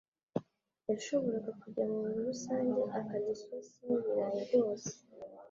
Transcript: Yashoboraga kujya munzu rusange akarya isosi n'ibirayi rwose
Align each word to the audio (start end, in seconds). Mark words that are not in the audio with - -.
Yashoboraga 0.89 1.51
kujya 1.61 1.83
munzu 1.93 2.19
rusange 2.29 2.79
akarya 2.97 3.31
isosi 3.37 3.77
n'ibirayi 3.85 4.39
rwose 4.49 4.91